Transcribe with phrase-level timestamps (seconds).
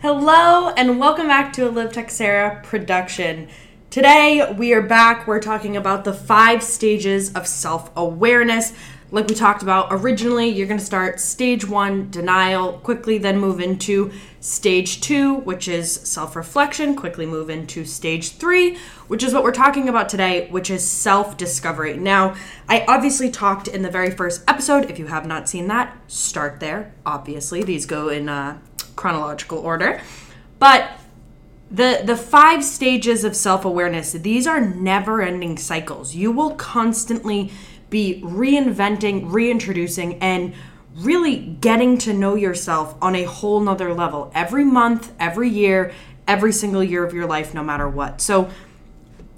[0.00, 3.48] Hello and welcome back to a Liv Teixeira production.
[3.90, 5.26] Today we are back.
[5.26, 8.72] We're talking about the five stages of self awareness.
[9.10, 13.58] Like we talked about originally, you're going to start stage one, denial, quickly then move
[13.58, 18.78] into stage two, which is self reflection, quickly move into stage three,
[19.08, 21.96] which is what we're talking about today, which is self discovery.
[21.96, 22.36] Now,
[22.68, 24.88] I obviously talked in the very first episode.
[24.92, 26.94] If you have not seen that, start there.
[27.04, 28.60] Obviously, these go in uh,
[28.98, 30.00] chronological order.
[30.58, 30.90] But
[31.70, 36.14] the the five stages of self-awareness these are never-ending cycles.
[36.14, 37.52] You will constantly
[37.90, 40.52] be reinventing reintroducing and
[40.94, 44.32] really getting to know yourself on a whole nother level.
[44.34, 45.92] Every month every year
[46.26, 48.20] every single year of your life no matter what.
[48.20, 48.50] So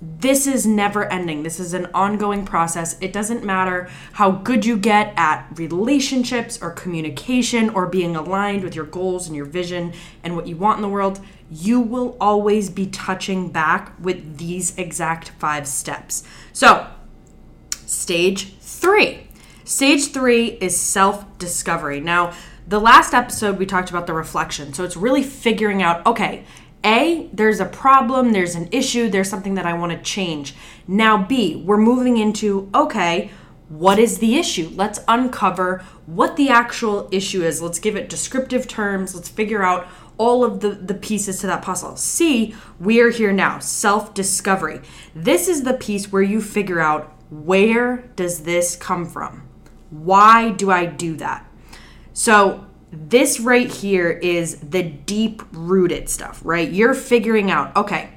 [0.02, 1.42] this is never ending.
[1.42, 2.96] This is an ongoing process.
[3.00, 8.74] It doesn't matter how good you get at relationships or communication or being aligned with
[8.74, 9.92] your goals and your vision
[10.24, 11.20] and what you want in the world.
[11.50, 16.22] You will always be touching back with these exact five steps.
[16.54, 16.86] So,
[17.84, 19.26] stage three.
[19.64, 22.00] Stage three is self discovery.
[22.00, 22.32] Now,
[22.66, 24.72] the last episode we talked about the reflection.
[24.72, 26.44] So, it's really figuring out okay,
[26.84, 30.54] a, there's a problem, there's an issue, there's something that I want to change.
[30.88, 33.30] Now, B, we're moving into, okay,
[33.68, 34.70] what is the issue?
[34.74, 37.62] Let's uncover what the actual issue is.
[37.62, 39.14] Let's give it descriptive terms.
[39.14, 39.86] Let's figure out
[40.18, 41.96] all of the, the pieces to that puzzle.
[41.96, 44.80] C, we are here now, self discovery.
[45.14, 49.48] This is the piece where you figure out where does this come from?
[49.90, 51.48] Why do I do that?
[52.12, 56.70] So, this right here is the deep rooted stuff, right?
[56.70, 58.10] You're figuring out, okay,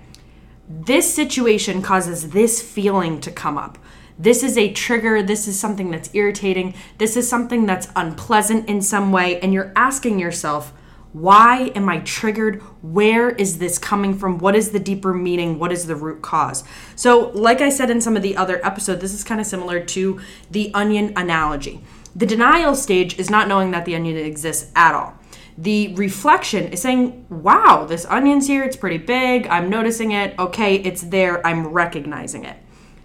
[0.68, 3.78] this situation causes this feeling to come up.
[4.18, 5.22] This is a trigger.
[5.22, 6.74] This is something that's irritating.
[6.98, 9.40] This is something that's unpleasant in some way.
[9.40, 10.74] And you're asking yourself,
[11.14, 12.62] why am I triggered?
[12.82, 14.40] Where is this coming from?
[14.40, 15.60] What is the deeper meaning?
[15.60, 16.64] What is the root cause?
[16.96, 19.80] So, like I said in some of the other episodes, this is kind of similar
[19.80, 20.20] to
[20.50, 21.84] the onion analogy.
[22.16, 25.18] The denial stage is not knowing that the onion exists at all.
[25.58, 30.76] The reflection is saying, wow, this onion's here, it's pretty big, I'm noticing it, okay,
[30.76, 32.58] it's there, I'm recognizing it.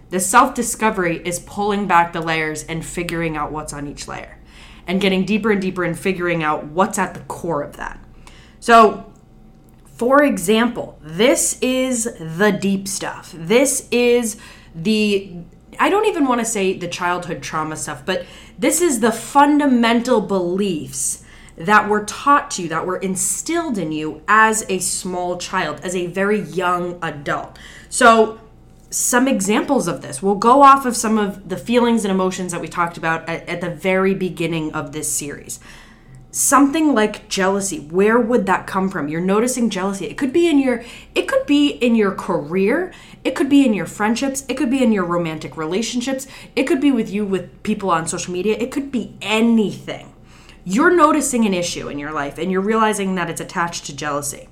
[0.09, 4.39] The self discovery is pulling back the layers and figuring out what's on each layer
[4.87, 8.03] and getting deeper and deeper and figuring out what's at the core of that.
[8.59, 9.13] So,
[9.85, 13.31] for example, this is the deep stuff.
[13.37, 14.37] This is
[14.73, 15.43] the
[15.77, 18.25] I don't even want to say the childhood trauma stuff, but
[18.57, 21.23] this is the fundamental beliefs
[21.55, 25.95] that were taught to you, that were instilled in you as a small child, as
[25.95, 27.59] a very young adult.
[27.89, 28.39] So,
[28.91, 30.23] some examples of this.
[30.23, 33.47] We'll go off of some of the feelings and emotions that we talked about at,
[33.47, 35.59] at the very beginning of this series
[36.31, 39.07] something like jealousy where would that come from?
[39.07, 40.05] You're noticing jealousy.
[40.05, 40.83] It could be in your
[41.15, 42.93] it could be in your career.
[43.23, 44.45] It could be in your friendships.
[44.47, 46.27] It could be in your romantic relationships.
[46.55, 48.57] It could be with you with people on social media.
[48.59, 50.13] It could be anything.
[50.63, 54.49] You're noticing an issue in your life and you're realizing that it's attached to jealousy.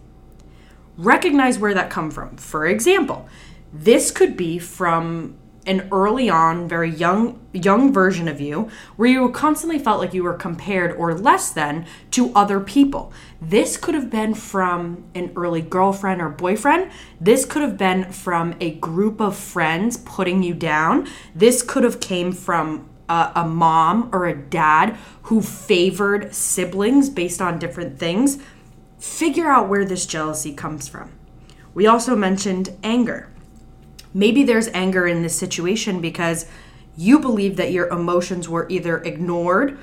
[0.97, 2.37] Recognize where that come from.
[2.37, 3.27] For example
[3.73, 5.35] this could be from
[5.67, 10.23] an early on, very young young version of you where you constantly felt like you
[10.23, 13.11] were compared or less than to other people.
[13.41, 16.89] This could have been from an early girlfriend or boyfriend.
[17.19, 21.07] This could have been from a group of friends putting you down.
[21.35, 27.41] This could have came from a, a mom or a dad who favored siblings based
[27.41, 28.37] on different things.
[28.99, 31.11] Figure out where this jealousy comes from.
[31.73, 33.29] We also mentioned anger
[34.13, 36.45] maybe there's anger in this situation because
[36.95, 39.77] you believe that your emotions were either ignored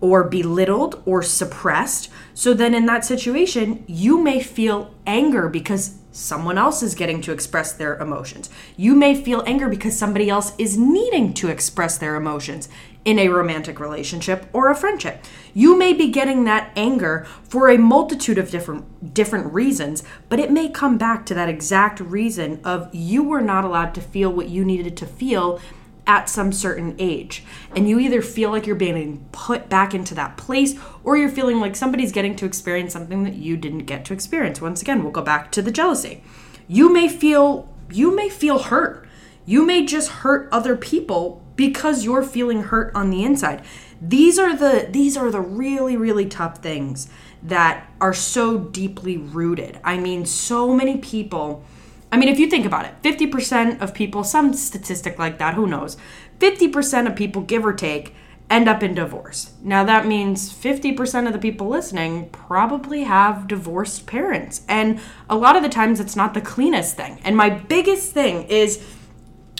[0.00, 2.10] or belittled or suppressed.
[2.34, 7.32] So then in that situation, you may feel anger because someone else is getting to
[7.32, 8.50] express their emotions.
[8.76, 12.68] You may feel anger because somebody else is needing to express their emotions
[13.04, 15.24] in a romantic relationship or a friendship.
[15.54, 20.50] You may be getting that anger for a multitude of different different reasons, but it
[20.50, 24.48] may come back to that exact reason of you were not allowed to feel what
[24.48, 25.60] you needed to feel
[26.08, 27.44] at some certain age.
[27.76, 30.74] And you either feel like you're being put back into that place
[31.04, 34.60] or you're feeling like somebody's getting to experience something that you didn't get to experience.
[34.60, 36.24] Once again, we'll go back to the jealousy.
[36.66, 39.06] You may feel you may feel hurt.
[39.46, 43.62] You may just hurt other people because you're feeling hurt on the inside.
[44.00, 47.08] These are the these are the really really tough things
[47.42, 49.78] that are so deeply rooted.
[49.84, 51.64] I mean, so many people
[52.10, 55.66] I mean, if you think about it, 50% of people, some statistic like that, who
[55.66, 55.96] knows,
[56.38, 58.14] 50% of people, give or take,
[58.50, 59.52] end up in divorce.
[59.62, 64.62] Now, that means 50% of the people listening probably have divorced parents.
[64.68, 67.20] And a lot of the times, it's not the cleanest thing.
[67.24, 68.82] And my biggest thing is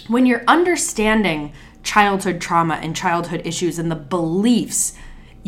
[0.06, 1.52] when you're understanding
[1.82, 4.94] childhood trauma and childhood issues and the beliefs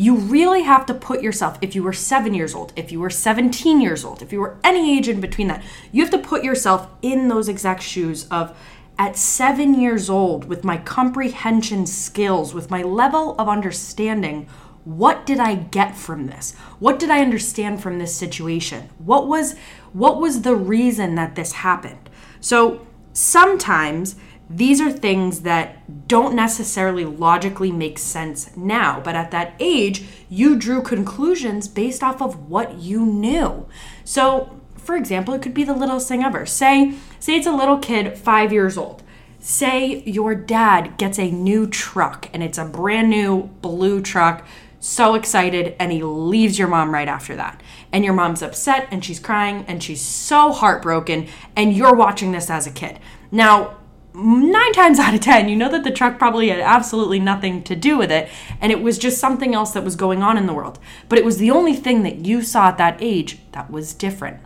[0.01, 3.11] you really have to put yourself, if you were seven years old, if you were
[3.11, 5.61] 17 years old, if you were any age in between that,
[5.91, 8.57] you have to put yourself in those exact shoes of
[8.97, 14.47] at seven years old, with my comprehension skills, with my level of understanding,
[14.85, 16.55] what did I get from this?
[16.79, 18.89] What did I understand from this situation?
[18.97, 19.55] What was
[19.93, 22.09] what was the reason that this happened?
[22.39, 24.15] So sometimes
[24.53, 30.55] these are things that don't necessarily logically make sense now, but at that age, you
[30.55, 33.65] drew conclusions based off of what you knew.
[34.03, 36.45] So, for example, it could be the littlest thing ever.
[36.45, 39.03] Say, say it's a little kid, five years old.
[39.39, 44.45] Say your dad gets a new truck and it's a brand new blue truck,
[44.79, 47.61] so excited, and he leaves your mom right after that.
[47.91, 52.49] And your mom's upset and she's crying and she's so heartbroken, and you're watching this
[52.49, 52.99] as a kid.
[53.31, 53.77] Now,
[54.13, 57.75] nine times out of ten, you know that the truck probably had absolutely nothing to
[57.75, 58.29] do with it,
[58.59, 60.79] and it was just something else that was going on in the world.
[61.09, 64.39] But it was the only thing that you saw at that age that was different.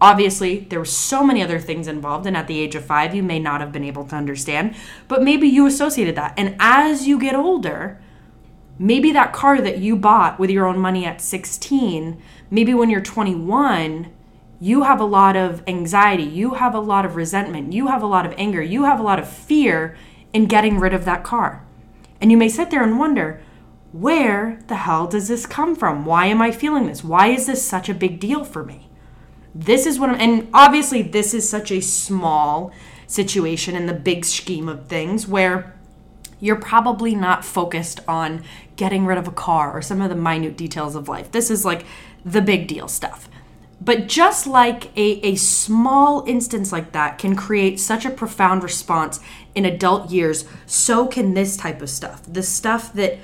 [0.00, 3.22] Obviously, there were so many other things involved, and at the age of five, you
[3.22, 4.76] may not have been able to understand,
[5.08, 6.34] but maybe you associated that.
[6.36, 8.00] And as you get older,
[8.78, 13.00] maybe that car that you bought with your own money at 16, maybe when you're
[13.00, 14.12] 21,
[14.60, 18.06] you have a lot of anxiety, you have a lot of resentment, you have a
[18.06, 19.96] lot of anger, you have a lot of fear
[20.32, 21.64] in getting rid of that car.
[22.20, 23.40] And you may sit there and wonder,
[23.92, 26.04] where the hell does this come from?
[26.04, 27.02] Why am I feeling this?
[27.02, 28.88] Why is this such a big deal for me?
[29.54, 32.72] This is what I'm, and obviously, this is such a small
[33.06, 35.74] situation in the big scheme of things where
[36.40, 38.44] you're probably not focused on
[38.76, 41.32] getting rid of a car or some of the minute details of life.
[41.32, 41.84] This is like
[42.24, 43.28] the big deal stuff.
[43.80, 49.20] But just like a, a small instance like that can create such a profound response
[49.54, 52.22] in adult years, so can this type of stuff.
[52.24, 53.18] The stuff that,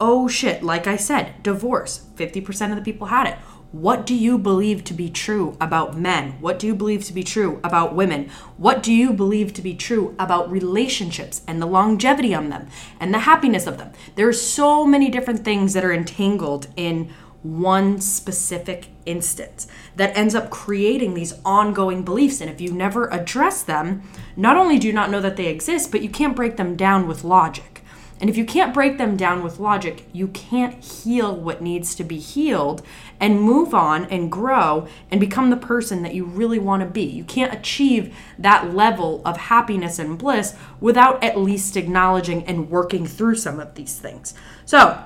[0.00, 3.38] oh shit, like I said, divorce, 50% of the people had it.
[3.70, 6.32] What do you believe to be true about men?
[6.40, 8.30] What do you believe to be true about women?
[8.56, 12.68] What do you believe to be true about relationships and the longevity on them
[12.98, 13.92] and the happiness of them?
[14.14, 17.12] There are so many different things that are entangled in
[17.56, 19.66] one specific instance
[19.96, 22.40] that ends up creating these ongoing beliefs.
[22.40, 24.02] And if you never address them,
[24.36, 27.06] not only do you not know that they exist, but you can't break them down
[27.06, 27.78] with logic.
[28.20, 32.04] And if you can't break them down with logic, you can't heal what needs to
[32.04, 32.82] be healed
[33.20, 37.04] and move on and grow and become the person that you really want to be.
[37.04, 43.06] You can't achieve that level of happiness and bliss without at least acknowledging and working
[43.06, 44.34] through some of these things.
[44.64, 45.04] So,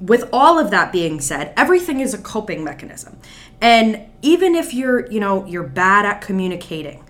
[0.00, 3.18] with all of that being said, everything is a coping mechanism.
[3.60, 7.04] And even if you're, you know, you're bad at communicating,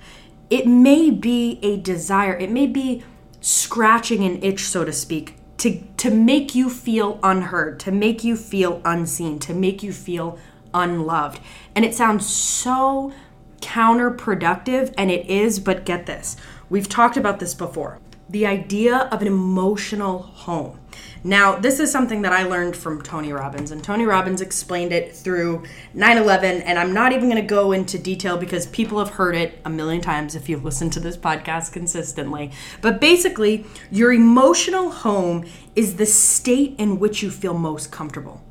[0.48, 3.04] it may be a desire, it may be
[3.40, 8.36] scratching an itch, so to speak, to, to make you feel unheard, to make you
[8.36, 10.38] feel unseen, to make you feel
[10.74, 11.40] unloved.
[11.74, 13.12] And it sounds so
[13.60, 16.36] counterproductive, and it is, but get this.
[16.68, 17.98] We've talked about this before.
[18.30, 20.78] The idea of an emotional home.
[21.24, 25.14] Now, this is something that I learned from Tony Robbins, and Tony Robbins explained it
[25.14, 26.62] through 9 11.
[26.62, 29.70] And I'm not even going to go into detail because people have heard it a
[29.70, 32.52] million times if you've listened to this podcast consistently.
[32.80, 35.44] But basically, your emotional home
[35.74, 38.42] is the state in which you feel most comfortable.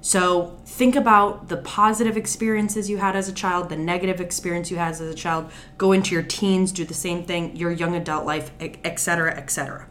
[0.00, 4.76] So think about the positive experiences you had as a child, the negative experience you
[4.76, 5.50] had as a child.
[5.76, 9.88] Go into your teens, do the same thing, your young adult life, etc., etc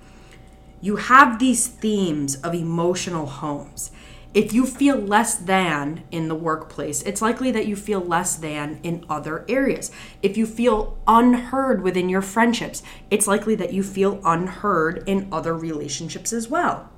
[0.82, 3.92] you have these themes of emotional homes.
[4.34, 8.80] If you feel less than in the workplace, it's likely that you feel less than
[8.84, 9.90] in other areas.
[10.22, 15.56] If you feel unheard within your friendships, it's likely that you feel unheard in other
[15.56, 16.90] relationships as well.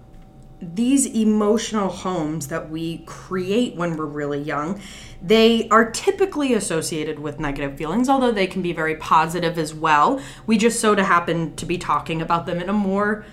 [0.62, 4.82] These emotional homes that we create when we're really young,
[5.22, 10.22] they are typically associated with negative feelings, although they can be very positive as well.
[10.46, 13.26] We just so to happen to be talking about them in a more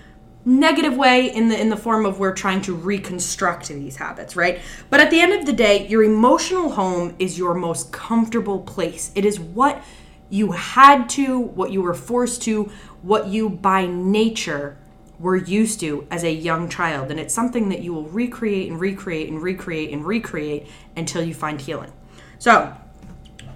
[0.46, 4.60] negative way in the in the form of we're trying to reconstruct these habits, right?
[4.88, 9.10] But at the end of the day, your emotional home is your most comfortable place.
[9.16, 9.82] It is what
[10.30, 12.70] you had to, what you were forced to,
[13.02, 14.78] what you by nature
[15.18, 17.10] were used to as a young child.
[17.10, 21.34] And it's something that you will recreate and recreate and recreate and recreate until you
[21.34, 21.92] find healing.
[22.38, 22.76] So,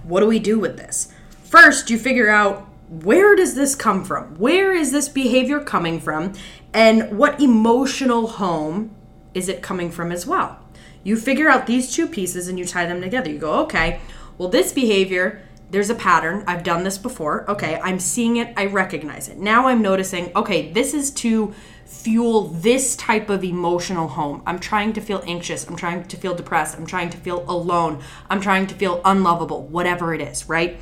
[0.03, 1.13] what do we do with this?
[1.43, 4.35] First, you figure out where does this come from?
[4.35, 6.33] Where is this behavior coming from?
[6.73, 8.95] And what emotional home
[9.33, 10.59] is it coming from as well?
[11.03, 13.29] You figure out these two pieces and you tie them together.
[13.29, 14.01] You go, okay,
[14.37, 15.41] well, this behavior,
[15.71, 16.43] there's a pattern.
[16.47, 17.49] I've done this before.
[17.49, 19.37] Okay, I'm seeing it, I recognize it.
[19.37, 21.53] Now I'm noticing, okay, this is to
[21.85, 24.43] fuel this type of emotional home.
[24.45, 25.67] I'm trying to feel anxious.
[25.67, 26.77] I'm trying to feel depressed.
[26.77, 28.01] I'm trying to feel alone.
[28.29, 30.79] I'm trying to feel unlovable, whatever it is, right?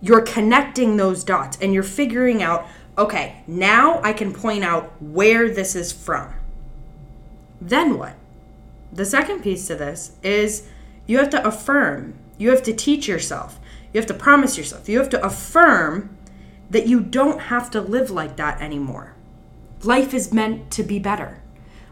[0.00, 5.48] You're connecting those dots and you're figuring out, okay, now I can point out where
[5.48, 6.32] this is from.
[7.60, 8.14] Then what?
[8.92, 10.68] The second piece to this is
[11.06, 13.58] you have to affirm, you have to teach yourself,
[13.92, 16.16] you have to promise yourself, you have to affirm
[16.70, 19.14] that you don't have to live like that anymore.
[19.82, 21.42] Life is meant to be better.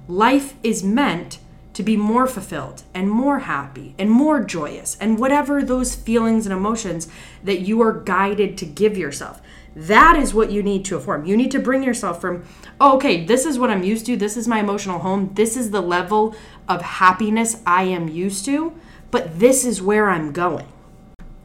[0.09, 1.39] Life is meant
[1.75, 6.53] to be more fulfilled and more happy and more joyous and whatever those feelings and
[6.53, 7.09] emotions
[7.45, 9.41] that you are guided to give yourself.
[9.77, 11.27] That is what you need to affirm.
[11.27, 12.45] You need to bring yourself from,
[12.81, 14.17] oh, okay, this is what I'm used to.
[14.17, 15.31] This is my emotional home.
[15.35, 16.35] This is the level
[16.69, 18.73] of happiness I am used to,
[19.11, 20.67] but this is where I'm going.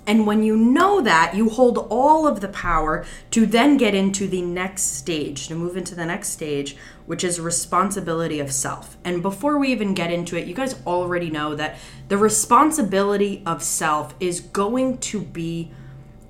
[0.08, 4.28] And when you know that, you hold all of the power to then get into
[4.28, 8.98] the next stage, to move into the next stage, which is responsibility of self.
[9.04, 13.64] And before we even get into it, you guys already know that the responsibility of
[13.64, 15.72] self is going to be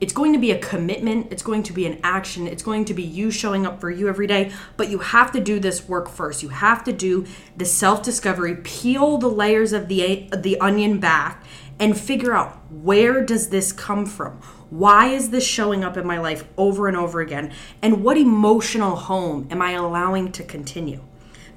[0.01, 2.93] it's going to be a commitment, it's going to be an action, it's going to
[2.93, 6.09] be you showing up for you every day, but you have to do this work
[6.09, 6.43] first.
[6.43, 11.43] You have to do the self-discovery, peel the layers of the the onion back
[11.79, 14.39] and figure out where does this come from?
[14.69, 17.53] Why is this showing up in my life over and over again?
[17.81, 21.01] And what emotional home am I allowing to continue?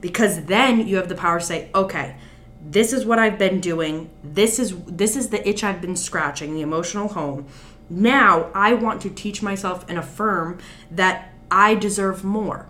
[0.01, 2.17] Because then you have the power to say, okay,
[2.61, 4.11] this is what I've been doing.
[4.23, 7.47] This is this is the itch I've been scratching, the emotional home.
[7.89, 10.59] Now I want to teach myself and affirm
[10.91, 12.67] that I deserve more.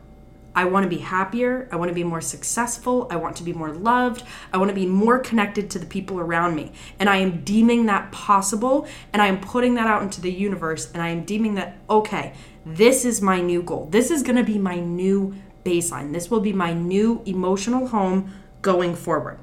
[0.58, 1.68] I want to be happier.
[1.70, 3.06] I want to be more successful.
[3.12, 4.24] I want to be more loved.
[4.52, 6.72] I want to be more connected to the people around me.
[6.98, 10.90] And I am deeming that possible and I am putting that out into the universe
[10.90, 12.32] and I am deeming that, okay,
[12.66, 13.86] this is my new goal.
[13.92, 15.32] This is going to be my new
[15.64, 16.12] baseline.
[16.12, 19.38] This will be my new emotional home going forward.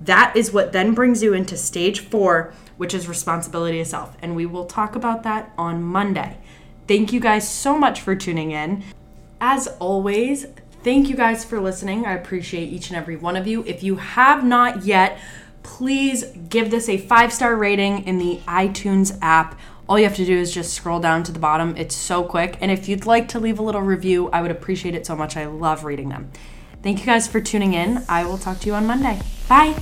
[0.00, 4.16] That is what then brings you into stage four, which is responsibility of self.
[4.20, 6.38] And we will talk about that on Monday.
[6.88, 8.82] Thank you guys so much for tuning in.
[9.40, 10.46] As always,
[10.82, 12.06] thank you guys for listening.
[12.06, 13.64] I appreciate each and every one of you.
[13.64, 15.18] If you have not yet,
[15.62, 19.58] please give this a five star rating in the iTunes app.
[19.88, 21.76] All you have to do is just scroll down to the bottom.
[21.76, 22.58] It's so quick.
[22.60, 25.36] And if you'd like to leave a little review, I would appreciate it so much.
[25.36, 26.30] I love reading them.
[26.82, 28.04] Thank you guys for tuning in.
[28.08, 29.20] I will talk to you on Monday.
[29.48, 29.74] Bye.